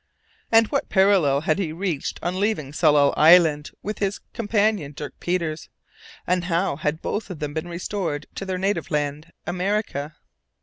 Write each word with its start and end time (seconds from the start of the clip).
And 0.51 0.65
what 0.69 0.89
parallel 0.89 1.41
had 1.41 1.59
he 1.59 1.71
reached 1.71 2.19
on 2.23 2.39
leaving 2.39 2.71
Tsalal 2.73 3.13
Island 3.15 3.69
with 3.83 3.99
his 3.99 4.19
companion, 4.33 4.93
Dirk 4.95 5.13
Peters, 5.19 5.69
and 6.25 6.45
how 6.45 6.77
had 6.77 7.03
both 7.03 7.29
of 7.29 7.37
them 7.37 7.53
been 7.53 7.67
restored 7.67 8.25
to 8.33 8.43
their 8.45 8.57
native 8.57 8.89
land, 8.89 9.31
America? 9.45 10.15